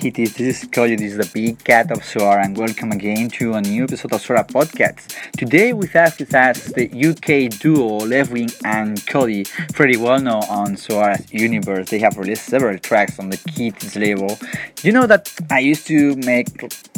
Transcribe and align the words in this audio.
kitties, 0.00 0.34
this 0.34 0.62
is 0.62 0.68
Coyu, 0.70 0.96
this 0.96 1.12
is 1.12 1.18
the 1.18 1.30
big 1.34 1.62
cat 1.62 1.90
of 1.90 1.98
Suara 1.98 2.42
and 2.42 2.56
welcome 2.56 2.90
again 2.90 3.28
to 3.32 3.52
a 3.52 3.60
new 3.60 3.84
episode 3.84 4.14
of 4.14 4.22
Suara 4.22 4.48
Podcast. 4.48 5.14
Today 5.32 5.74
with 5.74 5.94
us 5.94 6.18
is 6.18 6.32
us 6.32 6.72
the 6.72 6.86
UK 6.86 7.50
duo 7.60 8.00
Leftwing 8.00 8.50
and 8.64 8.96
Kody, 9.02 9.44
pretty 9.74 9.98
well 9.98 10.18
known 10.18 10.42
on 10.44 10.68
Suara's 10.76 11.30
universe. 11.30 11.90
They 11.90 11.98
have 11.98 12.16
released 12.16 12.46
several 12.46 12.78
tracks 12.78 13.18
on 13.18 13.28
the 13.28 13.36
Kitties 13.36 13.94
label. 13.94 14.38
You 14.82 14.92
know 14.92 15.06
that 15.06 15.30
I 15.50 15.58
used 15.58 15.86
to 15.88 16.16
make 16.16 16.48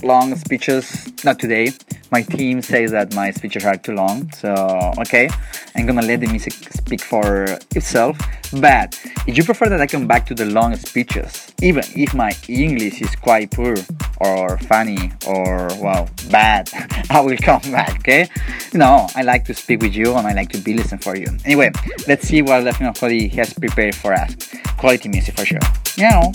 long 0.05 0.37
speeches, 0.37 1.11
not 1.25 1.41
today. 1.41 1.73
My 2.13 2.21
team 2.21 2.61
says 2.61 2.91
that 2.91 3.15
my 3.15 3.31
speeches 3.31 3.65
are 3.65 3.77
too 3.77 3.95
long, 3.95 4.31
so 4.33 4.53
okay, 4.99 5.31
I'm 5.75 5.87
gonna 5.87 6.03
let 6.03 6.21
the 6.21 6.27
music 6.27 6.53
speak 6.53 7.01
for 7.01 7.45
itself. 7.75 8.19
But 8.61 9.01
if 9.27 9.39
you 9.39 9.43
prefer 9.45 9.71
that 9.71 9.81
I 9.81 9.87
come 9.87 10.07
back 10.07 10.27
to 10.27 10.35
the 10.35 10.45
long 10.45 10.77
speeches, 10.77 11.51
even 11.63 11.85
if 11.97 12.13
my 12.13 12.33
English 12.49 13.01
is 13.01 13.17
quite 13.17 13.51
poor 13.51 13.77
or 14.21 14.59
funny 14.59 15.11
or 15.27 15.69
well 15.81 16.07
bad, 16.31 16.69
I 17.11 17.21
will 17.21 17.39
come 17.39 17.63
back. 17.73 18.01
Okay? 18.01 18.29
No, 18.75 19.09
I 19.17 19.23
like 19.23 19.47
to 19.47 19.55
speak 19.55 19.81
with 19.81 19.95
you 19.95 20.15
and 20.15 20.27
I 20.27 20.35
like 20.35 20.51
to 20.51 20.59
be 20.59 20.75
listening 20.75 21.01
for 21.01 21.17
you. 21.17 21.29
Anyway, 21.47 21.71
let's 22.07 22.29
see 22.29 22.43
what 22.43 22.63
Leftwing 22.63 22.89
and 22.89 22.97
Kody 22.97 23.33
has 23.33 23.55
prepared 23.55 23.95
for 23.95 24.13
us. 24.13 24.37
Quality 24.77 25.09
music 25.09 25.35
for 25.35 25.47
sure. 25.47 25.61
Meow. 25.97 26.31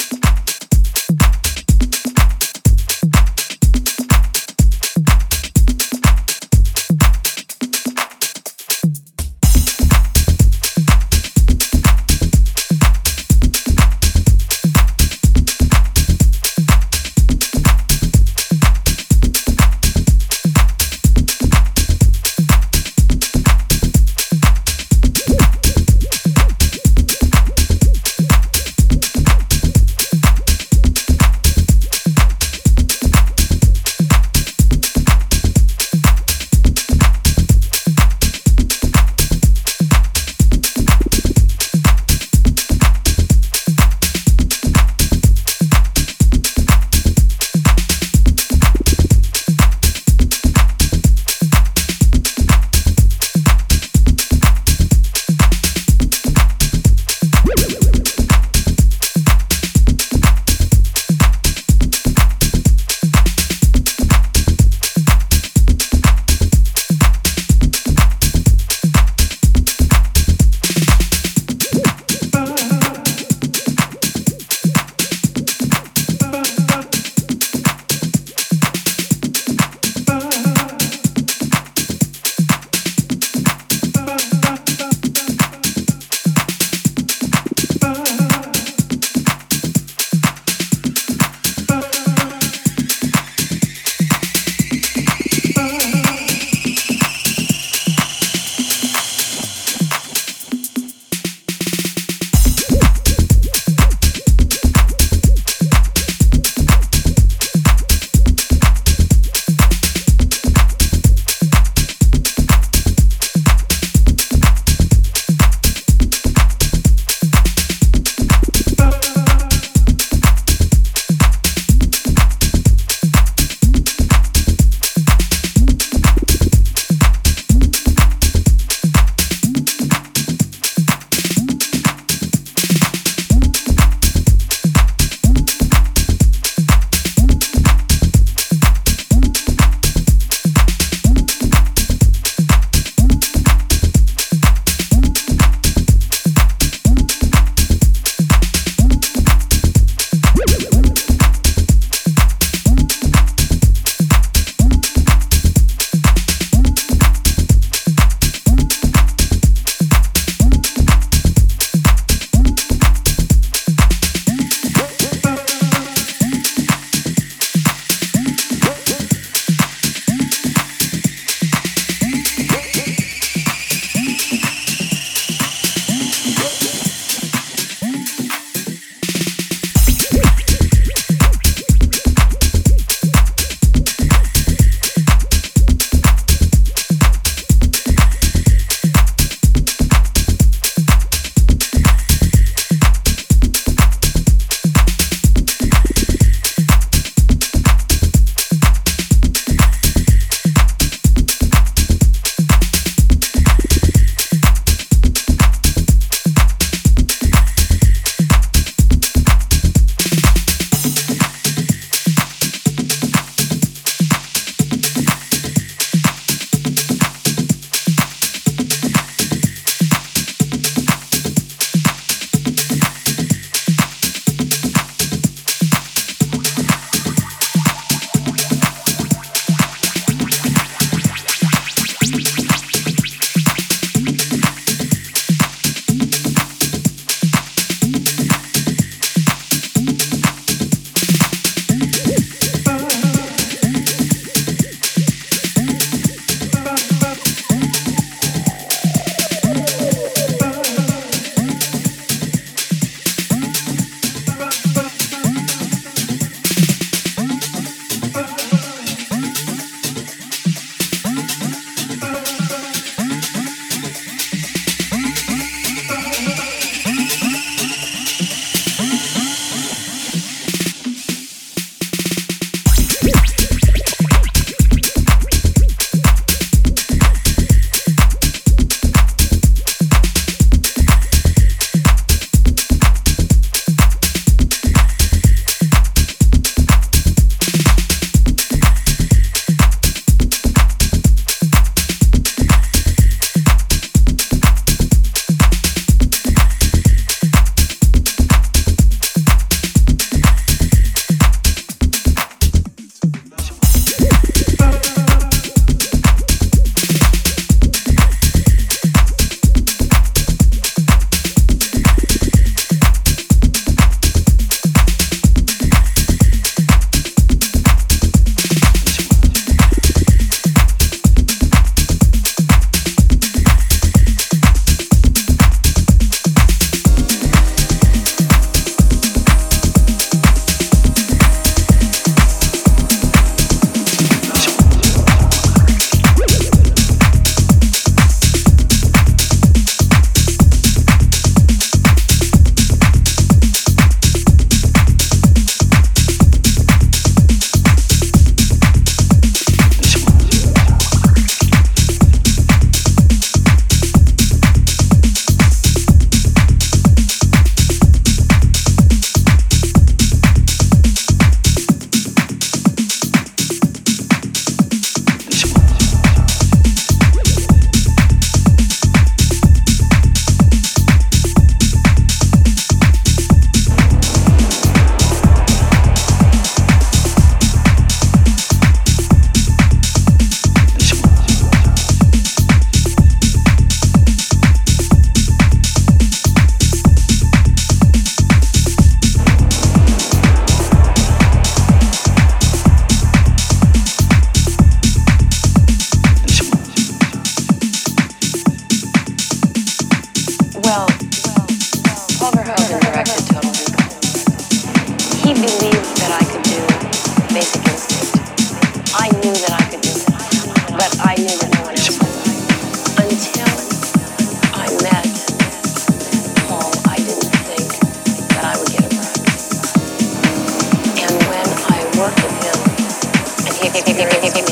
Radio. 423.97 424.46